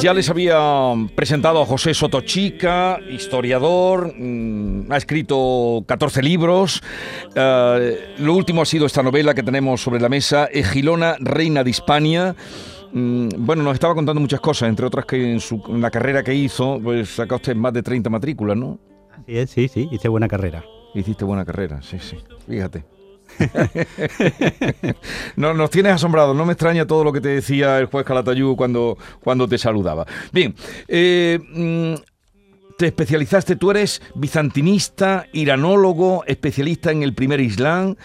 [0.00, 0.58] Ya les había
[1.14, 6.82] presentado a José Sotochica, historiador, mm, ha escrito 14 libros.
[7.34, 11.70] Eh, lo último ha sido esta novela que tenemos sobre la mesa, Egilona, Reina de
[11.70, 12.36] Hispania.
[12.92, 16.22] Mm, bueno, nos estaba contando muchas cosas, entre otras que en, su, en la carrera
[16.22, 18.78] que hizo, pues saca usted más de 30 matrículas, ¿no?
[19.12, 20.64] Así es, sí, sí, hice buena carrera.
[20.94, 22.16] Hiciste buena carrera, sí, sí.
[22.46, 22.93] Fíjate.
[25.36, 28.56] no, nos tienes asombrado, no me extraña todo lo que te decía el juez Calatayud
[28.56, 30.06] cuando, cuando te saludaba.
[30.32, 30.54] Bien,
[30.88, 31.94] eh, mm,
[32.76, 37.96] te especializaste, tú eres bizantinista, iranólogo, especialista en el primer Islam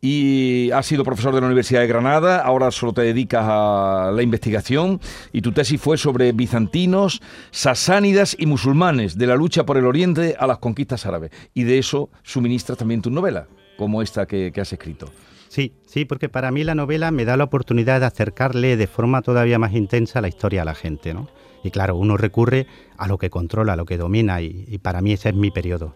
[0.00, 4.22] y has sido profesor de la Universidad de Granada, ahora solo te dedicas a la
[4.22, 5.00] investigación
[5.32, 7.20] y tu tesis fue sobre bizantinos,
[7.50, 11.30] sasánidas y musulmanes, de la lucha por el Oriente a las conquistas árabes.
[11.54, 13.48] Y de eso suministras también tu novela,
[13.78, 15.10] como esta que, que has escrito.
[15.48, 19.22] Sí, sí, porque para mí la novela me da la oportunidad de acercarle de forma
[19.22, 21.28] todavía más intensa la historia a la gente, ¿no?
[21.64, 22.66] Y claro, uno recurre
[22.98, 25.50] a lo que controla, a lo que domina, y, y para mí ese es mi
[25.50, 25.94] periodo.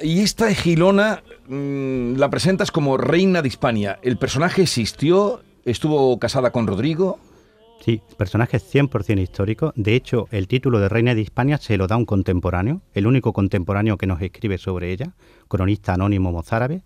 [0.00, 3.98] Y esta Egilona mm, la presentas como reina de Hispania.
[4.02, 5.40] ¿El personaje existió?
[5.64, 7.18] ¿Estuvo casada con Rodrigo?
[7.84, 9.74] Sí, personaje 100% histórico.
[9.76, 13.34] De hecho, el título de Reina de Hispania se lo da un contemporáneo, el único
[13.34, 15.12] contemporáneo que nos escribe sobre ella,
[15.48, 16.82] cronista anónimo mozárabe.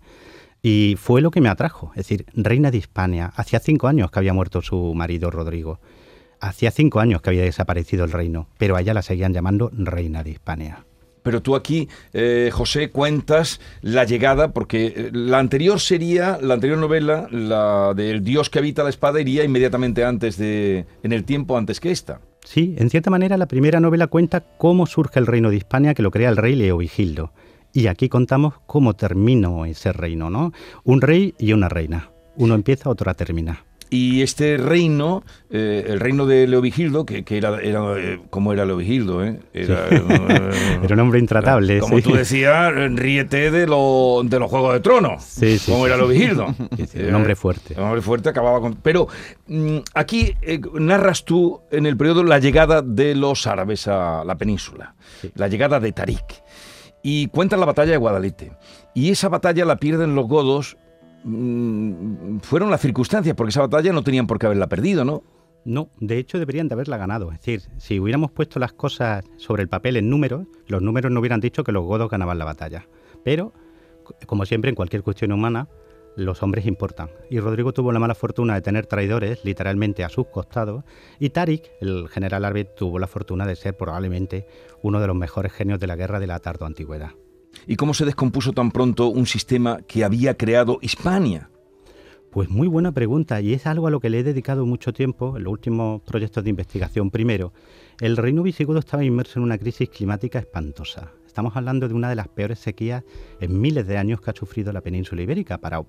[0.61, 3.31] Y fue lo que me atrajo, es decir, Reina de Hispania.
[3.33, 5.79] Hacía cinco años que había muerto su marido Rodrigo.
[6.41, 10.21] Hacía cinco años que había desaparecido el reino, pero a ella la seguían llamando Reina
[10.21, 10.85] de Hispania.
[11.23, 16.77] Pero tú aquí, eh, José, cuentas la llegada, porque eh, la anterior sería, la anterior
[16.77, 21.57] novela, la del Dios que habita la espada, iría inmediatamente antes de, en el tiempo
[21.57, 22.21] antes que esta.
[22.43, 26.01] Sí, en cierta manera la primera novela cuenta cómo surge el reino de Hispania que
[26.01, 27.33] lo crea el rey Leovigildo.
[27.73, 30.51] Y aquí contamos cómo terminó ese reino, ¿no?
[30.83, 32.09] Un rey y una reina.
[32.35, 33.65] Uno empieza, otro termina.
[33.91, 38.63] Y este reino, eh, el reino de Leovigildo, que, que era, era eh, ¿cómo era
[38.63, 39.25] Leovigildo?
[39.25, 39.39] Eh?
[39.51, 41.79] Era, eh, Era un hombre intratable.
[41.79, 42.03] Como sí.
[42.03, 45.23] tú decías, ríete de, lo, de los Juegos de Tronos.
[45.23, 45.97] Sí, sí, ¿Cómo era.
[45.97, 46.55] Leovigildo?
[46.55, 47.73] Un hombre fuerte.
[47.77, 48.75] Un hombre fuerte acababa con...
[48.75, 49.07] Pero
[49.47, 50.35] mm, aquí
[50.73, 54.93] narras tú en el periodo la llegada de los árabes a la península,
[55.33, 56.43] la llegada de Tarik.
[57.01, 58.51] Y cuentan la batalla de Guadalete.
[58.93, 60.77] Y esa batalla la pierden los godos.
[61.23, 65.23] Mm, fueron las circunstancias, porque esa batalla no tenían por qué haberla perdido, ¿no?
[65.65, 67.31] No, de hecho deberían de haberla ganado.
[67.31, 71.19] Es decir, si hubiéramos puesto las cosas sobre el papel en números, los números no
[71.19, 72.87] hubieran dicho que los godos ganaban la batalla.
[73.23, 73.53] Pero,
[74.25, 75.67] como siempre en cualquier cuestión humana,
[76.15, 77.09] los hombres importan.
[77.29, 80.83] Y Rodrigo tuvo la mala fortuna de tener traidores literalmente a sus costados.
[81.19, 84.47] Y Tarik, el general árabe, tuvo la fortuna de ser probablemente
[84.81, 87.11] uno de los mejores genios de la guerra de la tardo antigüedad.
[87.67, 91.49] ¿Y cómo se descompuso tan pronto un sistema que había creado Hispania?
[92.31, 95.35] Pues muy buena pregunta y es algo a lo que le he dedicado mucho tiempo
[95.35, 97.09] en los últimos proyectos de investigación.
[97.09, 97.53] Primero,
[97.99, 101.11] el reino visigodo estaba inmerso en una crisis climática espantosa.
[101.25, 103.03] Estamos hablando de una de las peores sequías
[103.39, 105.83] en miles de años que ha sufrido la península ibérica para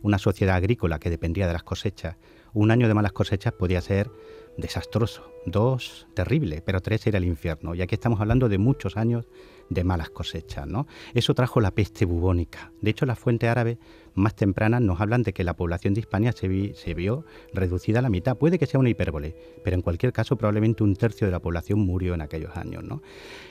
[0.00, 2.16] una sociedad agrícola que dependía de las cosechas.
[2.54, 4.10] Un año de malas cosechas podía ser
[4.56, 7.74] desastroso, dos, terrible, pero tres era el infierno.
[7.74, 9.26] Y aquí estamos hablando de muchos años
[9.74, 10.86] de malas cosechas, ¿no?
[11.14, 12.72] Eso trajo la peste bubónica.
[12.80, 13.78] De hecho, las fuentes árabes
[14.14, 17.24] más tempranas nos hablan de que la población de Hispania se, vi- se vio
[17.54, 18.36] reducida a la mitad.
[18.36, 19.34] Puede que sea una hipérbole,
[19.64, 23.02] pero en cualquier caso probablemente un tercio de la población murió en aquellos años, ¿no?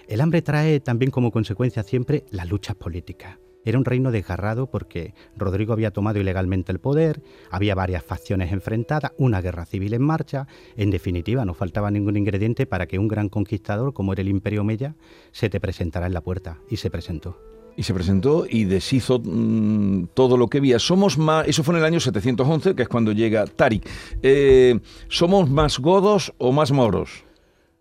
[0.07, 3.37] El hambre trae también como consecuencia siempre las luchas políticas.
[3.63, 9.11] Era un reino desgarrado porque Rodrigo había tomado ilegalmente el poder, había varias facciones enfrentadas,
[9.17, 10.47] una guerra civil en marcha.
[10.75, 14.63] En definitiva, no faltaba ningún ingrediente para que un gran conquistador como era el Imperio
[14.63, 14.95] Maya
[15.31, 16.57] se te presentara en la puerta.
[16.69, 17.37] Y se presentó.
[17.77, 20.79] Y se presentó y deshizo mm, todo lo que había.
[20.79, 23.87] Somos más, eso fue en el año 711, que es cuando llega Tarik.
[24.21, 27.23] Eh, ¿Somos más godos o más moros?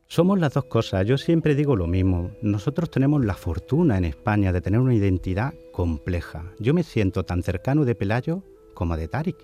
[0.07, 1.07] Somos las dos cosas.
[1.07, 2.33] Yo siempre digo lo mismo.
[2.43, 6.45] Nosotros tenemos la fortuna en España de tener una identidad compleja.
[6.59, 8.43] Yo me siento tan cercano de Pelayo
[8.75, 9.39] como de Tarik,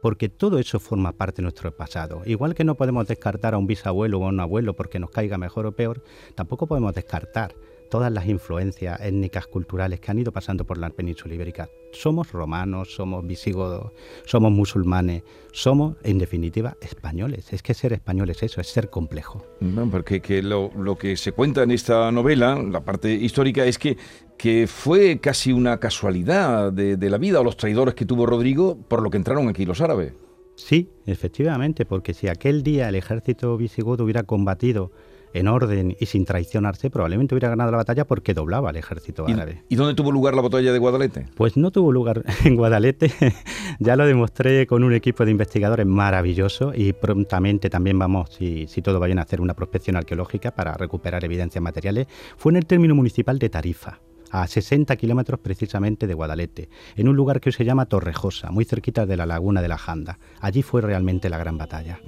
[0.00, 2.22] porque todo eso forma parte de nuestro pasado.
[2.24, 5.38] Igual que no podemos descartar a un bisabuelo o a un abuelo porque nos caiga
[5.38, 6.04] mejor o peor,
[6.36, 7.56] tampoco podemos descartar
[7.92, 11.68] todas las influencias étnicas, culturales que han ido pasando por la península ibérica.
[11.92, 13.92] Somos romanos, somos visigodos,
[14.24, 17.52] somos musulmanes, somos, en definitiva, españoles.
[17.52, 19.44] Es que ser español es eso, es ser complejo.
[19.90, 23.98] porque que lo, que se cuenta en esta novela, la parte histórica, es que,
[24.38, 28.78] que fue casi una casualidad de, de la vida o los traidores que tuvo Rodrigo
[28.88, 30.14] por lo que entraron aquí los árabes.
[30.54, 34.92] Sí, efectivamente, porque si aquel día el ejército visigodo hubiera combatido
[35.34, 39.62] en orden y sin traicionarse, probablemente hubiera ganado la batalla porque doblaba al ejército árabe.
[39.68, 41.26] ¿Y dónde tuvo lugar la batalla de Guadalete?
[41.34, 43.12] Pues no tuvo lugar en Guadalete,
[43.78, 48.82] ya lo demostré con un equipo de investigadores maravilloso y prontamente también vamos, si, si
[48.82, 52.06] todo va bien, a hacer una prospección arqueológica para recuperar evidencias materiales.
[52.36, 54.00] Fue en el término municipal de Tarifa
[54.32, 58.64] a 60 kilómetros precisamente de Guadalete, en un lugar que hoy se llama Torrejosa, muy
[58.64, 60.18] cerquita de la laguna de la Janda.
[60.40, 62.00] Allí fue realmente la gran batalla.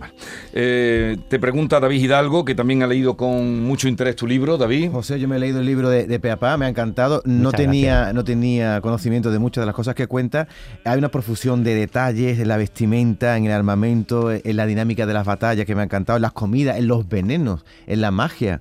[0.53, 4.91] Eh, te pregunta David Hidalgo, que también ha leído con mucho interés tu libro, David.
[4.91, 7.23] José, yo me he leído el libro de, de Peapá, me ha encantado.
[7.27, 10.49] No tenía, no tenía conocimiento de muchas de las cosas que cuenta.
[10.85, 15.13] Hay una profusión de detalles en la vestimenta, en el armamento, en la dinámica de
[15.13, 18.61] las batallas que me ha encantado, en las comidas, en los venenos, en la magia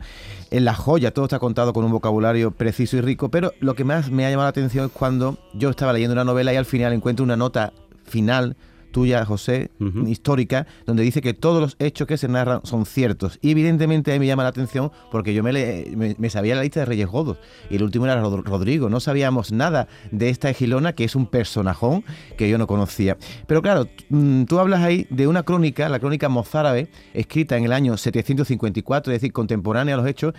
[0.54, 3.84] en la joya, todo está contado con un vocabulario preciso y rico, pero lo que
[3.84, 6.66] más me ha llamado la atención es cuando yo estaba leyendo una novela y al
[6.66, 7.74] final encuentro una nota
[8.06, 8.56] final
[8.94, 9.72] tuya, José,
[10.08, 13.40] histórica, donde dice que todos los hechos que se narran son ciertos.
[13.42, 16.80] Y evidentemente a mí me llama la atención porque yo me, me, sabía la lista
[16.80, 18.90] de Reyes Godos y el último era Rodrigo.
[18.90, 22.06] No sabíamos nada de esta Egilona, que es un personajón
[22.38, 23.18] que yo no conocía.
[23.48, 27.74] Pero claro, mm, tú hablas ahí de una crónica, la crónica mozárabe, escrita en el
[27.74, 30.34] año 754, es decir, contemporánea a los hechos,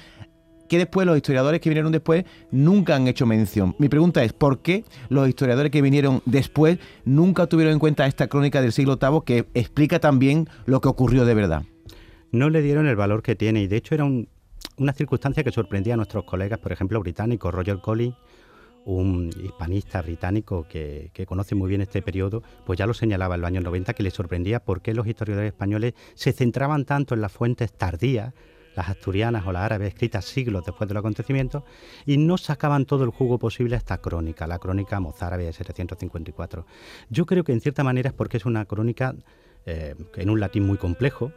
[0.68, 3.74] que después los historiadores que vinieron después nunca han hecho mención.
[3.78, 8.28] Mi pregunta es, ¿por qué los historiadores que vinieron después nunca tuvieron en cuenta esta
[8.28, 11.62] crónica del siglo VIII que explica también lo que ocurrió de verdad?
[12.32, 15.94] No le dieron el valor que tiene y de hecho era una circunstancia que sorprendía
[15.94, 18.16] a nuestros colegas, por ejemplo, británicos, Roger Collins,
[18.84, 23.40] un hispanista británico que, que, conoce muy bien este periodo, pues ya lo señalaba en
[23.40, 27.22] los años 90 que le sorprendía por qué los historiadores españoles se centraban tanto en
[27.22, 28.34] las fuentes tardías,
[28.76, 31.64] las asturianas o las árabes escritas siglos después del acontecimiento,
[32.06, 36.66] y no sacaban todo el jugo posible a esta crónica, la crónica mozárabe de 754.
[37.10, 39.14] Yo creo que en cierta manera es porque es una crónica
[39.66, 41.32] eh, en un latín muy complejo,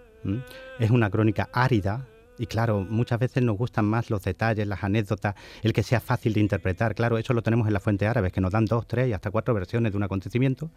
[0.80, 2.07] es una crónica árida,
[2.38, 6.34] y claro, muchas veces nos gustan más los detalles, las anécdotas, el que sea fácil
[6.34, 6.95] de interpretar.
[6.95, 9.31] Claro, eso lo tenemos en la fuente árabe, que nos dan dos, tres y hasta
[9.31, 10.69] cuatro versiones de un acontecimiento,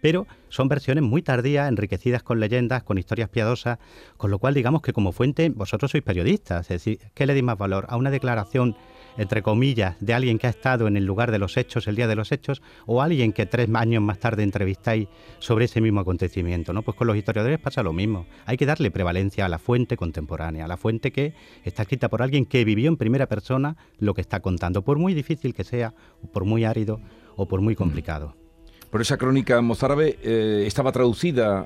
[0.00, 3.78] pero son versiones muy tardías, enriquecidas con leyendas, con historias piadosas,
[4.16, 7.42] con lo cual digamos que como fuente vosotros sois periodistas, es decir, ¿qué le di
[7.42, 7.86] más valor?
[7.88, 8.76] ¿A una declaración
[9.18, 12.06] entre comillas, de alguien que ha estado en el lugar de los hechos, el día
[12.06, 15.08] de los hechos, o alguien que tres años más tarde entrevistáis
[15.40, 16.82] sobre ese mismo acontecimiento, ¿no?
[16.82, 18.26] Pues con los historiadores pasa lo mismo.
[18.46, 21.34] Hay que darle prevalencia a la fuente contemporánea, a la fuente que
[21.64, 25.12] está escrita por alguien que vivió en primera persona lo que está contando, por muy
[25.12, 25.94] difícil que sea,
[26.32, 27.00] por muy árido,
[27.36, 28.37] o por muy complicado.
[28.90, 31.62] Pero esa crónica mozárabe eh, estaba traducida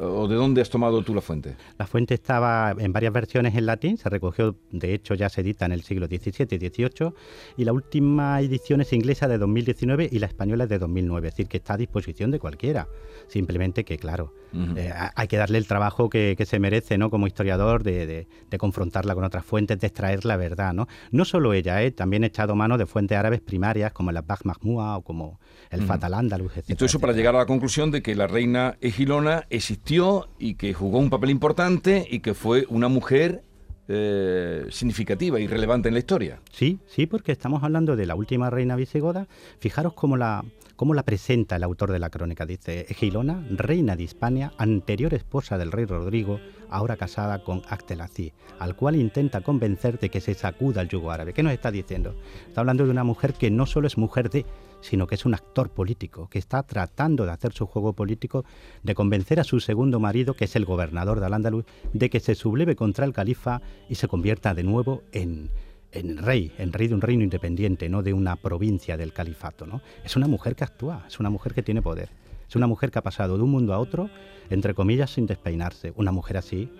[0.00, 1.56] o de dónde has tomado tú la fuente?
[1.78, 5.66] La fuente estaba en varias versiones en latín, se recogió, de hecho ya se edita
[5.66, 7.12] en el siglo XVII y XVIII,
[7.56, 11.34] y la última edición es inglesa de 2019 y la española es de 2009, es
[11.34, 12.88] decir, que está a disposición de cualquiera.
[13.28, 14.32] Simplemente que, claro,
[14.76, 17.10] eh, hay que darle el trabajo que, se merece, ¿no?
[17.10, 18.26] Como historiador, de,
[18.58, 20.88] confrontarla con otras fuentes, de extraer la verdad, ¿no?
[21.10, 21.90] No solo ella, ¿eh?
[21.90, 25.38] también he echado mano de fuentes árabes primarias como el Bach Mahmua o como
[25.70, 26.70] el Fatal Andalus, etc.
[26.70, 30.54] Y todo eso para llegar a la conclusión de que la reina Egilona existió y
[30.54, 33.42] que jugó un papel importante y que fue una mujer
[33.90, 36.40] eh, significativa y relevante en la historia.
[36.52, 39.26] Sí, sí, porque estamos hablando de la última reina visigoda.
[39.60, 40.44] Fijaros cómo la,
[40.76, 42.44] cómo la presenta el autor de la crónica.
[42.44, 46.38] Dice, Egilona, reina de Hispania, anterior esposa del rey Rodrigo,
[46.68, 51.32] ahora casada con Actelací, al cual intenta convencer de que se sacuda el yugo árabe.
[51.32, 52.14] ¿Qué nos está diciendo?
[52.46, 54.44] Está hablando de una mujer que no solo es mujer de,
[54.80, 58.44] sino que es un actor político, que está tratando de hacer su juego político,
[58.82, 62.34] de convencer a su segundo marido, que es el gobernador de Al-Ándalus, de que se
[62.34, 65.50] subleve contra el califa y se convierta de nuevo en,
[65.92, 69.66] en rey, en rey de un reino independiente, no de una provincia del califato.
[69.66, 69.80] ¿no?
[70.04, 72.10] Es una mujer que actúa, es una mujer que tiene poder,
[72.48, 74.10] es una mujer que ha pasado de un mundo a otro,
[74.50, 75.92] entre comillas, sin despeinarse.
[75.96, 76.70] Una mujer así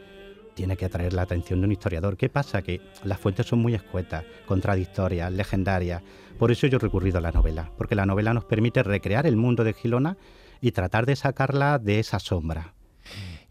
[0.58, 2.16] tiene que atraer la atención de un historiador.
[2.16, 2.62] ¿Qué pasa?
[2.62, 6.02] Que las fuentes son muy escuetas, contradictorias, legendarias.
[6.36, 9.36] Por eso yo he recurrido a la novela, porque la novela nos permite recrear el
[9.36, 10.16] mundo de Gilona
[10.60, 12.74] y tratar de sacarla de esa sombra.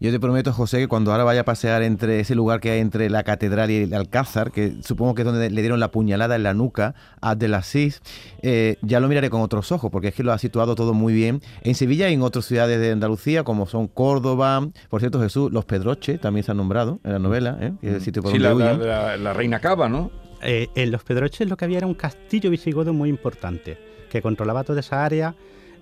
[0.00, 2.78] Yo te prometo, José, que cuando ahora vaya a pasear entre ese lugar que hay
[2.78, 6.36] entre la catedral y el Alcázar, que supongo que es donde le dieron la puñalada
[6.36, 8.00] en la nuca a Abdelaziz,
[8.42, 11.12] eh, ya lo miraré con otros ojos, porque es que lo ha situado todo muy
[11.14, 11.40] bien.
[11.62, 15.64] En Sevilla y en otras ciudades de Andalucía, como son Córdoba, por cierto, Jesús, Los
[15.64, 17.98] Pedroches también se han nombrado en la novela, ¿eh?
[18.00, 20.12] sí, la, Reina Cava, ¿no?
[20.42, 23.78] eh, en los Pedroches lo que había era un castillo visigodo muy importante,
[24.10, 25.34] que controlaba toda esa área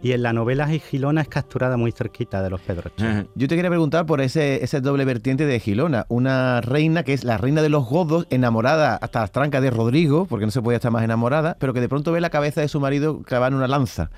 [0.03, 3.27] y en la novela Gilona es capturada muy cerquita de los Pedroches.
[3.35, 7.25] Yo te quería preguntar por ese, ese doble vertiente de Gilona, una reina que es
[7.25, 10.77] la reina de los godos, enamorada hasta las trancas de Rodrigo, porque no se podía
[10.77, 13.55] estar más enamorada, pero que de pronto ve la cabeza de su marido clavada en
[13.55, 14.11] una lanza,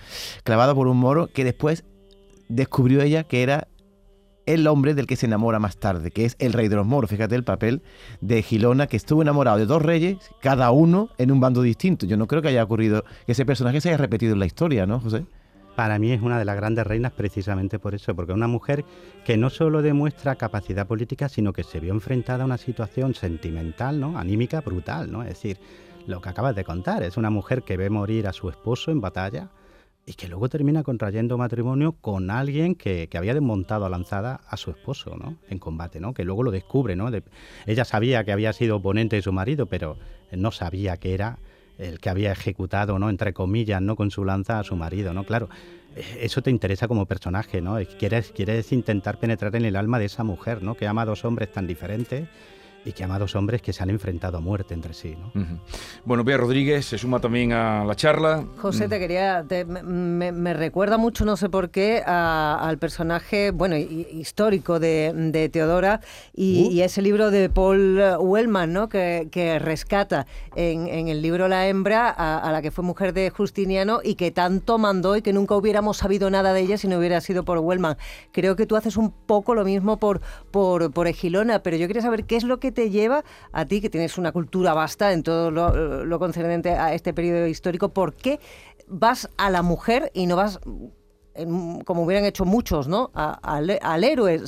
[0.44, 1.84] clavada por un moro, que después
[2.48, 3.68] descubrió ella que era
[4.48, 7.10] el hombre del que se enamora más tarde, que es el rey de los moros.
[7.10, 7.82] Fíjate el papel
[8.22, 12.06] de Gilona, que estuvo enamorado de dos reyes, cada uno en un bando distinto.
[12.06, 14.86] Yo no creo que haya ocurrido que ese personaje se haya repetido en la historia,
[14.86, 15.26] ¿no, José?
[15.78, 18.84] Para mí es una de las grandes reinas precisamente por eso, porque es una mujer
[19.24, 24.00] que no solo demuestra capacidad política, sino que se vio enfrentada a una situación sentimental,
[24.00, 24.18] ¿no?
[24.18, 25.22] anímica, brutal, ¿no?
[25.22, 25.60] Es decir,
[26.08, 29.00] lo que acabas de contar, es una mujer que ve morir a su esposo en
[29.00, 29.50] batalla,
[30.04, 34.72] y que luego termina contrayendo matrimonio con alguien que, había desmontado a lanzada a su
[34.72, 35.36] esposo, ¿no?
[35.48, 36.12] En combate, ¿no?
[36.12, 37.08] Que luego lo descubre, ¿no?
[37.66, 39.96] ella sabía que había sido oponente de su marido, pero
[40.32, 41.38] no sabía que era
[41.78, 43.08] el que había ejecutado, ¿no?
[43.08, 43.96] Entre comillas, ¿no?
[43.96, 45.24] Con su lanza a su marido, ¿no?
[45.24, 45.48] Claro,
[45.96, 47.78] eh, eso te interesa como personaje, ¿no?
[47.98, 50.74] Quieres, quieres intentar penetrar en el alma de esa mujer, ¿no?
[50.74, 52.28] Que ama a dos hombres tan diferentes
[52.88, 55.14] y que amados hombres que se han enfrentado a muerte entre sí.
[55.14, 55.30] ¿no?
[56.06, 58.46] Bueno, Bea Rodríguez se suma también a la charla.
[58.56, 58.90] José, mm.
[58.90, 59.44] te quería,
[59.84, 66.40] me, recuerda mucho, no sé por qué, al personaje, bueno, histórico de, Teodora uh.
[66.40, 68.88] y, ese libro de Paul Wellman, ¿no?
[68.88, 70.26] Que, rescata
[70.56, 74.78] en, el libro La hembra a, la que fue mujer de Justiniano y que tanto
[74.78, 77.98] mandó y que nunca hubiéramos sabido nada de ella si no hubiera sido por Wellman.
[78.32, 82.02] Creo que tú haces un poco lo mismo por, por, por Egilona, pero yo quería
[82.02, 85.22] saber qué es lo que te lleva a ti, que tienes una cultura vasta en
[85.22, 88.40] todo lo, concernente a este periodo histórico, por qué
[88.86, 90.60] vas a la mujer y no vas
[91.84, 93.10] como hubieran hecho muchos, ¿no?
[93.14, 94.40] al, héroe,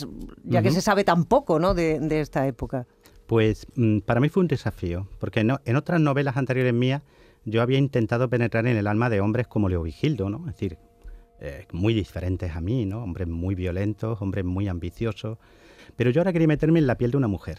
[0.43, 1.75] ya que se sabe tan poco, ¿no?
[1.75, 2.87] De, esta época.
[3.27, 7.03] Pues mm, para mí fue un desafío, porque no, en otras novelas anteriores mías
[7.45, 10.39] yo había intentado penetrar en el alma de hombres como Leovigildo, ¿no?
[10.49, 10.79] Es decir,
[11.41, 13.03] eh, muy diferentes a mí, ¿no?
[13.03, 15.39] Hombres muy violentos, hombres muy ambiciosos.
[15.97, 17.59] Pero yo ahora quería meterme en la piel de una mujer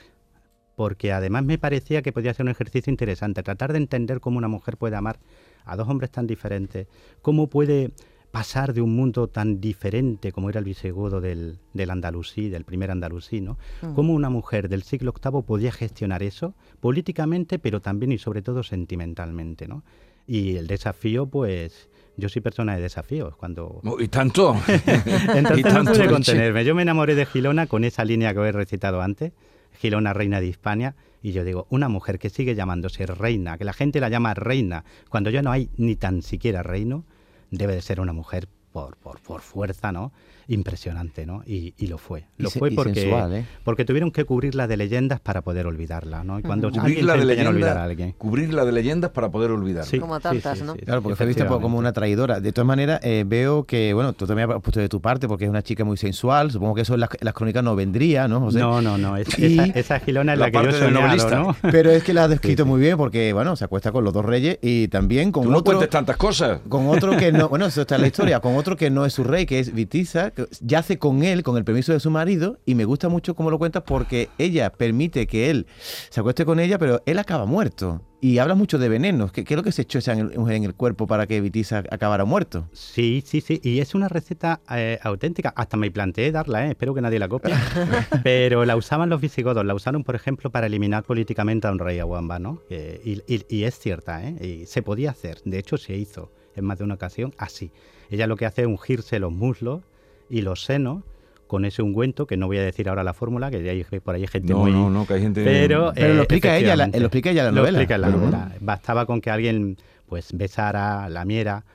[0.81, 4.47] porque además me parecía que podía ser un ejercicio interesante, tratar de entender cómo una
[4.47, 5.19] mujer puede amar
[5.63, 6.87] a dos hombres tan diferentes,
[7.21, 7.91] cómo puede
[8.31, 12.89] pasar de un mundo tan diferente como era el visigodo del, del andalusí, del primer
[12.89, 13.59] andalusí, ¿no?
[13.83, 13.93] Mm.
[13.93, 18.63] Cómo una mujer del siglo VIII podía gestionar eso políticamente, pero también y sobre todo
[18.63, 19.83] sentimentalmente, ¿no?
[20.25, 23.35] Y el desafío, pues, yo soy persona de desafíos.
[23.35, 23.81] Cuando...
[23.85, 24.55] Oh, ¿Y tanto?
[24.67, 26.65] Entonces ¿Y tanto, no pude contenerme.
[26.65, 29.31] Yo me enamoré de Gilona con esa línea que os he recitado antes.
[29.73, 33.73] Girona, reina de Hispania, y yo digo, una mujer que sigue llamándose reina, que la
[33.73, 37.05] gente la llama reina, cuando ya no hay ni tan siquiera reino,
[37.51, 40.11] debe de ser una mujer por, por, por fuerza, ¿no?
[40.53, 41.43] impresionante, ¿no?
[41.45, 42.25] Y, lo fue.
[42.37, 43.45] Lo fue porque, ¿eh?
[43.63, 46.39] porque tuvieron que cubrirla de leyendas para poder olvidarla, ¿no?
[46.39, 48.11] Y cuando cubrirla de leyendas, olvidar a alguien.
[48.13, 49.99] Cubrirla de leyendas para poder olvidarla.
[49.99, 50.75] como tantas, ¿no?
[50.75, 52.39] Claro, porque se viste como una traidora.
[52.39, 55.45] De todas maneras, eh, veo que, bueno, tú también has puesto de tu parte porque
[55.45, 56.51] es una chica muy sensual.
[56.51, 59.17] Supongo que eso en las, crónicas no vendría, ¿no, No, no, no.
[59.17, 61.39] esa, Gilona es la, que yo novelista.
[61.39, 61.55] ¿no?
[61.71, 64.25] Pero es que la has descrito muy bien porque, bueno, se acuesta con los dos
[64.25, 65.73] reyes y también con tú no otro...
[65.73, 66.59] cuentes tantas cosas.
[66.67, 67.49] Con otro que no...
[67.49, 68.39] Bueno, eso está en la historia.
[68.39, 71.57] Con otro que no es su rey, que es Vitiza, que yace con él, con
[71.57, 75.25] el permiso de su marido, y me gusta mucho cómo lo cuentas porque ella permite
[75.25, 75.65] que él
[76.09, 78.01] se acueste con ella, pero él acaba muerto.
[78.23, 79.31] Y habla mucho de venenos.
[79.31, 82.23] ¿Qué, es lo que se echó en el, en el cuerpo para que Vitisa acabara
[82.23, 82.69] muerto?
[82.71, 83.59] Sí, sí, sí.
[83.63, 85.51] Y es una receta eh, auténtica.
[85.55, 86.69] Hasta me planteé darla, ¿eh?
[86.69, 87.51] espero que nadie la copie.
[88.23, 89.65] Pero la usaban los visigodos.
[89.65, 92.61] La usaron, por ejemplo, para eliminar políticamente a un rey aguamba, ¿no?
[92.69, 94.35] y, y, es cierta, ¿eh?
[94.39, 95.39] Y se podía hacer.
[95.43, 97.71] De hecho, se hizo en más de una ocasión así.
[98.09, 99.81] Ella lo que hace es ungirse los muslos
[100.29, 101.03] y los senos
[101.47, 104.15] con ese ungüento, que no voy a decir ahora la fórmula, que ya hay por
[104.15, 104.71] ahí gente muy...
[104.71, 105.43] No, no, que hay gente...
[105.43, 107.71] Pero, pero lo, explica ella, lo explica ella la novela.
[107.71, 108.51] Lo explica en la novela.
[108.61, 109.75] Bastaba con que alguien
[110.07, 111.65] pues besara, lamiera,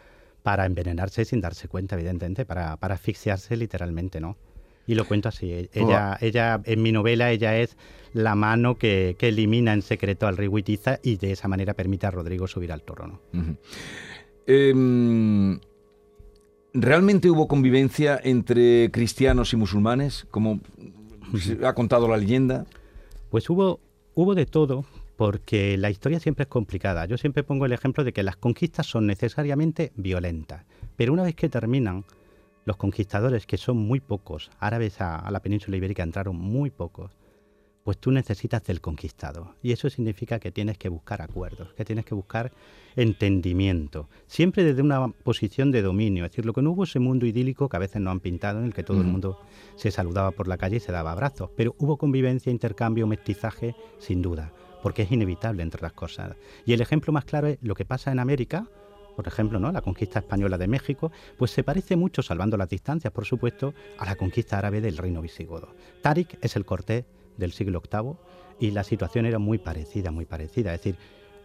[0.43, 4.37] para envenenarse sin darse cuenta, evidentemente, para, para asfixiarse literalmente, ¿no?
[4.87, 5.53] Y lo cuento así.
[5.53, 7.77] E-, ella, ella, en mi novela, ella es
[8.13, 12.07] la mano que, que elimina en secreto al rey Huitiza y de esa manera permite
[12.07, 13.21] a Rodrigo subir al trono.
[16.79, 20.61] ¿Realmente hubo convivencia entre cristianos y musulmanes, como
[21.65, 22.67] ha contado la leyenda?
[23.31, 23.81] Pues hubo,
[24.15, 24.85] hubo de todo,
[25.17, 27.07] porque la historia siempre es complicada.
[27.07, 30.65] Yo siempre pongo el ejemplo de que las conquistas son necesariamente violentas,
[30.97, 32.05] pero una vez que terminan,
[32.67, 37.11] los conquistadores, que son muy pocos, árabes a la península ibérica entraron muy pocos,
[37.87, 39.55] pues tú necesitas del conquistado.
[39.63, 42.51] Y eso significa que tienes que buscar acuerdos, que tienes que buscar
[42.97, 46.25] entendimiento, siempre desde una posición de dominio.
[46.25, 48.59] Es decir, lo que no hubo ese mundo idílico que a veces no han pintado,
[48.59, 49.39] en el que todo el mundo
[49.77, 54.21] se saludaba por la calle y se daba abrazos, pero hubo convivencia, intercambio, mestizaje, sin
[54.21, 54.53] duda.
[54.83, 56.37] porque es inevitable entre las cosas.
[56.65, 58.69] Y el ejemplo más claro es lo que pasa en América,
[59.15, 59.71] por ejemplo, ¿no?
[59.71, 64.07] la conquista española de México, pues se parece mucho, salvando las distancias, por supuesto, a
[64.07, 65.69] la conquista árabe del reino visigodo.
[66.03, 67.05] Tarik es el Cortés
[67.37, 68.15] del siglo VIII
[68.59, 70.75] y la situación era muy parecida, muy parecida.
[70.75, 70.97] Es decir,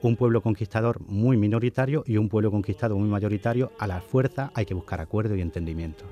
[0.01, 4.65] un pueblo conquistador muy minoritario y un pueblo conquistado muy mayoritario, a la fuerza hay
[4.65, 6.05] que buscar acuerdo y entendimiento.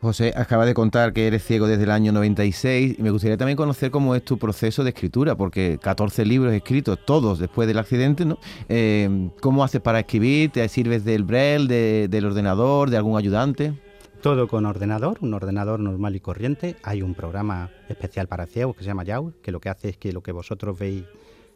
[0.00, 3.56] José, acaba de contar que eres ciego desde el año 96 y me gustaría también
[3.56, 8.24] conocer cómo es tu proceso de escritura, porque 14 libros escritos, todos después del accidente,
[8.24, 8.36] ¿no?
[8.68, 10.50] Eh, ¿Cómo haces para escribir?
[10.50, 13.74] ¿Te sirves del Braille, del ordenador, de algún ayudante?
[14.22, 16.76] Todo con ordenador, un ordenador normal y corriente.
[16.84, 19.96] Hay un programa especial para ciegos que se llama YAU, que lo que hace es
[19.96, 21.02] que lo que vosotros veis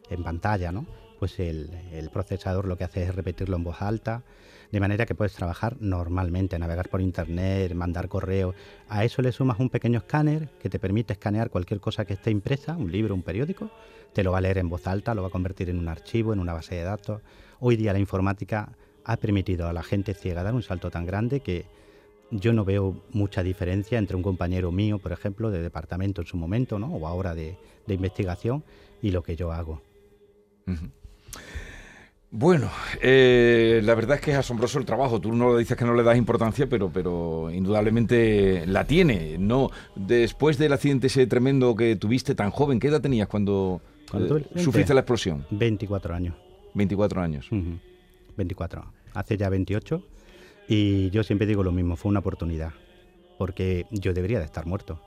[0.09, 0.85] en pantalla, ¿no?
[1.17, 4.23] Pues el, el procesador lo que hace es repetirlo en voz alta
[4.69, 8.53] de manera que puedes trabajar normalmente, navegar por internet, mandar correo.
[8.89, 12.31] A eso le sumas un pequeño escáner que te permite escanear cualquier cosa que esté
[12.31, 13.71] impresa, un libro, un periódico,
[14.11, 16.33] te lo va a leer en voz alta, lo va a convertir en un archivo,
[16.33, 17.21] en una base de datos.
[17.61, 18.73] Hoy día la informática
[19.05, 21.65] ha permitido a la gente ciega dar un salto tan grande que
[22.31, 26.37] yo no veo mucha diferencia entre un compañero mío, por ejemplo, de departamento en su
[26.37, 26.87] momento, ¿no?
[26.87, 27.57] o ahora de,
[27.87, 28.63] investigación,
[29.01, 29.81] y lo que yo hago.
[32.29, 32.69] Bueno,
[33.01, 35.21] eh, la verdad es que es asombroso el trabajo.
[35.21, 39.37] Tú no le dices que no le das importancia, pero, pero indudablemente la tiene.
[39.37, 43.81] No, después del accidente ese tremendo que tuviste tan joven, ¿qué edad tenías cuando,
[44.13, 45.45] eh, sufriste la explosión?
[45.51, 46.35] 24 años.
[46.73, 47.47] 24 años.
[48.35, 48.85] 24.
[49.13, 50.03] Hace ya 28.
[50.67, 52.73] Y yo siempre digo lo mismo, fue una oportunidad.
[53.37, 55.01] Porque yo debería de estar muerto.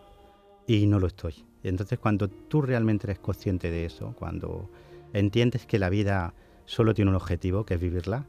[0.66, 1.44] Y no lo estoy.
[1.62, 4.70] Entonces cuando tú realmente eres consciente de eso, cuando
[5.12, 8.26] entiendes que la vida solo tiene un objetivo, que es vivirla,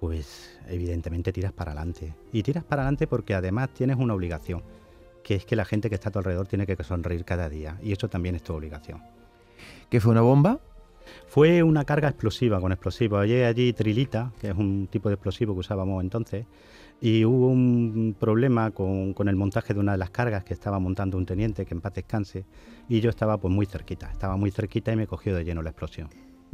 [0.00, 2.14] pues evidentemente tiras para adelante.
[2.32, 4.62] Y tiras para adelante porque además tienes una obligación,
[5.22, 7.78] que es que la gente que está a tu alrededor tiene que sonreír cada día.
[7.82, 9.00] Y eso también es tu obligación.
[9.90, 10.60] ¿Qué fue una bomba?
[11.26, 13.18] Fue una carga explosiva con explosivo.
[13.18, 16.46] Allí, allí trilita, que es un tipo de explosivo que usábamos entonces,
[17.00, 20.78] y hubo un problema con, con, el montaje de una de las cargas que estaba
[20.78, 22.44] montando un teniente, que en paz descanse,
[22.88, 25.70] y yo estaba pues muy cerquita, estaba muy cerquita y me cogió de lleno la
[25.70, 26.08] explosión.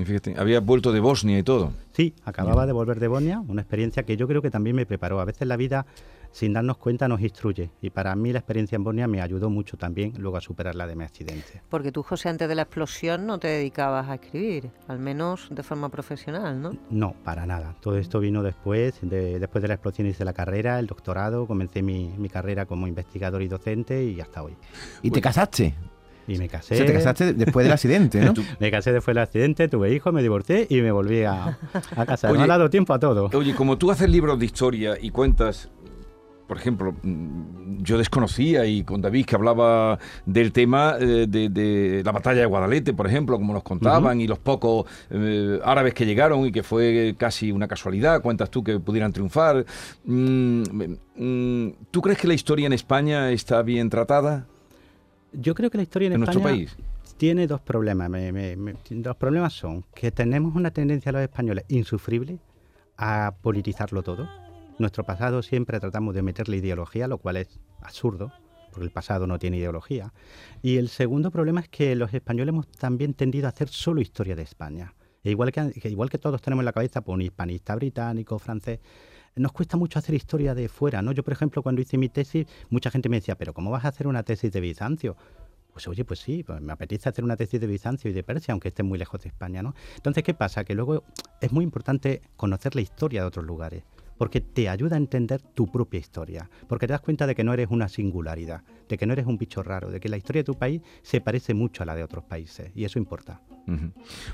[0.04, 1.72] Fíjate, había vuelto de Bosnia y todo.
[1.92, 5.20] Sí, acababa de volver de Bosnia, una experiencia que yo creo que también me preparó.
[5.20, 5.86] A veces la vida,
[6.32, 7.70] sin darnos cuenta, nos instruye.
[7.80, 10.86] Y para mí la experiencia en Bosnia me ayudó mucho también luego a superar la
[10.86, 11.62] de mi accidente.
[11.68, 15.62] Porque tú, José, antes de la explosión no te dedicabas a escribir, al menos de
[15.62, 16.76] forma profesional, ¿no?
[16.90, 17.76] No, para nada.
[17.80, 18.98] Todo esto vino después.
[19.02, 22.86] De, después de la explosión hice la carrera, el doctorado, comencé mi, mi carrera como
[22.86, 24.56] investigador y docente y hasta hoy.
[25.02, 25.74] ¿Y te casaste?
[26.28, 26.82] Y me casé.
[26.82, 28.34] O te casaste después del accidente, ¿no?
[28.60, 31.58] me casé después del accidente, tuve hijos, me divorcié y me volví a,
[31.96, 32.32] a casar.
[32.36, 33.30] me ha dado tiempo a todo.
[33.32, 35.70] Oye, como tú haces libros de historia y cuentas
[36.48, 42.10] por ejemplo, mm, yo desconocía y con David que hablaba del tema eh, de, la
[42.10, 46.46] batalla de Guadalete, por ejemplo, como nos contaban, y los pocos eh, árabes que llegaron
[46.46, 49.66] y que fue casi una casualidad, cuentas tú que pudieran triunfar.
[50.04, 50.62] Mm,
[51.16, 54.46] mm, ¿Tú crees que la historia en España está bien tratada?
[55.32, 56.74] Yo creo que la historia en, España país?
[57.18, 58.10] tiene dos problemas.
[58.88, 62.38] los problemas son que tenemos una tendencia a los españoles insufrible
[62.96, 64.47] a politizarlo todo.
[64.78, 68.32] Nuestro pasado siempre tratamos de meterle ideología, lo cual es absurdo,
[68.70, 70.12] porque el pasado no tiene ideología.
[70.62, 74.36] Y el segundo problema es que los españoles hemos también tendido a hacer solo historia
[74.36, 74.94] de España.
[75.24, 78.78] E igual que, igual que todos tenemos en la cabeza por un hispanista británico, francés,
[79.34, 81.10] nos cuesta mucho hacer historia de fuera, ¿no?
[81.10, 83.88] Yo, por ejemplo, cuando hice mi tesis, mucha gente me decía, pero ¿cómo vas a
[83.88, 85.16] hacer una tesis de Bizancio?
[85.72, 88.52] Pues oye, pues sí, pues me apetece hacer una tesis de Bizancio y de Persia,
[88.52, 89.74] aunque esté muy lejos de España, ¿no?
[89.96, 90.62] Entonces, ¿qué pasa?
[90.62, 91.02] Que luego
[91.40, 93.82] es muy importante conocer la historia de otros lugares
[94.18, 97.54] porque te ayuda a entender tu propia historia, porque te das cuenta de que no
[97.54, 100.44] eres una singularidad, de que no eres un bicho raro, de que la historia de
[100.44, 103.40] tu país se parece mucho a la de otros países, y eso importa.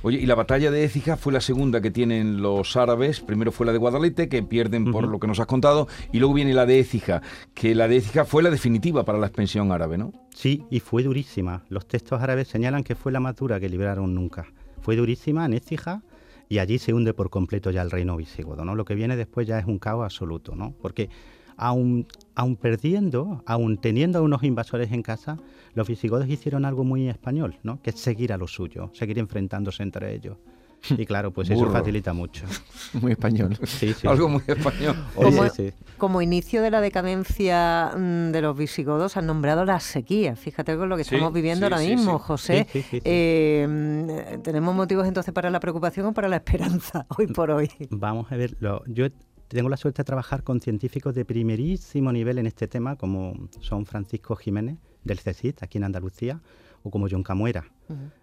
[0.02, 3.66] Oye, y la batalla de Écija fue la segunda que tienen los árabes, primero fue
[3.66, 6.66] la de Guadalete, que pierden por lo que nos has contado, y luego viene la
[6.66, 7.20] de Écija,
[7.52, 10.12] que la de Écija fue la definitiva para la expansión árabe, ¿no?
[10.32, 11.64] Sí, y fue durísima.
[11.68, 14.46] Los textos árabes señalan que fue la más dura que libraron nunca.
[14.80, 16.02] Fue durísima en Écija,
[16.48, 18.74] y allí se hunde por completo ya el reino visigodo, ¿no?
[18.74, 20.74] Lo que viene después ya es un caos absoluto, ¿no?
[20.80, 21.08] Porque
[21.56, 25.38] aún, aún perdiendo, aún teniendo a unos invasores en casa,
[25.74, 27.80] los visigodos hicieron algo muy español, ¿no?
[27.82, 30.36] Que es seguir a lo suyo, seguir enfrentándose entre ellos.
[30.98, 32.44] Y claro, pues eso facilita mucho.
[32.94, 33.56] Muy español.
[33.64, 34.06] Sí, sí.
[34.06, 34.96] Algo muy español.
[35.98, 40.36] Como, inicio de la decadencia mm, de los visigodos han nombrado la sequía.
[40.36, 42.66] Fíjate con lo que estamos viviendo ahora mismo, José.
[42.92, 47.70] Eh, ¿Tenemos motivos entonces para la preocupación o para la esperanza hoy por hoy?
[47.90, 49.06] Vamos a ver, yo
[49.48, 53.86] tengo la suerte de trabajar con científicos de primerísimo nivel en este tema, como son
[53.86, 56.40] Francisco Jiménez del CECIT, aquí en Andalucía,
[56.82, 57.64] o como John Camuera.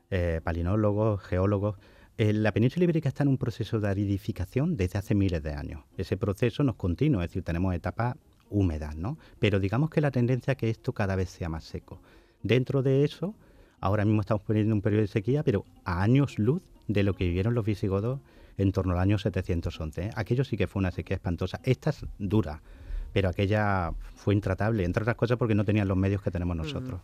[0.09, 1.77] eh, palinólogos, geólogos.
[2.21, 5.81] Eh, la península ibérica está en un proceso de aridificación desde hace miles de años.
[5.97, 8.15] Ese proceso no es continuo, es decir, tenemos etapas
[8.51, 9.17] húmedas, ¿no?
[9.39, 11.99] Pero digamos que la tendencia es que esto cada vez sea más seco.
[12.43, 13.33] Dentro de eso,
[13.79, 17.23] ahora mismo estamos poniendo un periodo de sequía, pero a años luz de lo que
[17.23, 18.19] vivieron los visigodos
[18.59, 20.03] en torno al año 711.
[20.03, 20.09] ¿eh?
[20.15, 21.59] Aquello sí que fue una sequía espantosa.
[21.63, 22.61] Esta es dura,
[23.13, 27.01] pero aquella fue intratable, entre otras cosas porque no tenían los medios que tenemos nosotros.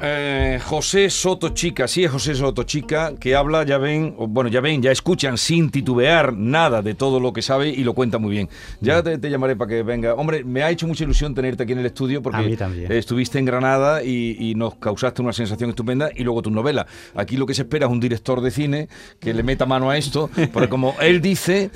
[0.00, 4.60] Eh, José Soto Chica, sí es José Soto Chica, que habla, ya ven, bueno, ya
[4.60, 8.30] ven, ya escuchan sin titubear nada de todo lo que sabe y lo cuenta muy
[8.30, 8.48] bien.
[8.80, 10.14] Ya te, llamaré para que venga.
[10.14, 12.56] Hombre, me ha hecho mucha ilusión tenerte aquí en el estudio porque
[12.90, 16.86] estuviste en Granada y, y, nos causaste una sensación estupenda y luego tu novela.
[17.16, 19.96] Aquí lo que se espera es un director de cine que le meta mano a
[19.98, 21.70] esto, porque como él dice...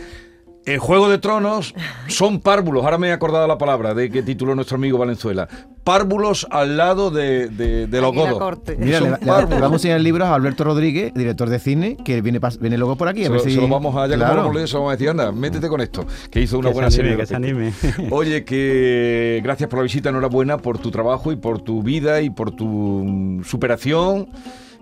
[0.64, 1.74] El Juego de Tronos
[2.06, 5.48] son párvulos, ahora me he acordado la palabra de que tituló nuestro amigo Valenzuela.
[5.82, 8.58] Párvulos al lado de, de, los godos.
[8.78, 12.38] Mira, le, vamos a enseñar el libro a Alberto Rodríguez, director de cine, que viene,
[12.60, 13.22] viene luego por aquí.
[13.22, 13.56] A se, ver si...
[13.56, 14.52] lo vamos a, ya claro.
[14.52, 17.16] vamos a decir, anda, métete con esto, que hizo una buena serie.
[17.16, 17.72] Que se anime.
[18.10, 22.30] Oye, que gracias por la visita, enhorabuena por tu trabajo y por tu vida y
[22.30, 24.28] por tu superación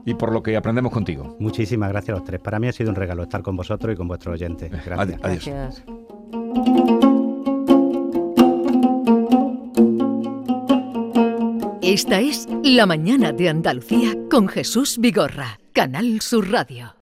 [0.04, 1.36] y por lo que aprendemos contigo.
[1.38, 2.40] Muchísimas gracias a los tres.
[2.40, 4.70] Para mí ha sido un regalo estar con vosotros y con vuestros oyentes.
[4.70, 4.98] Gracias.
[4.98, 5.46] Adiós.
[5.46, 5.84] Gracias.
[11.82, 16.94] Esta es La Mañana de Andalucía con Jesús Vigorra, Canal Sur Radio.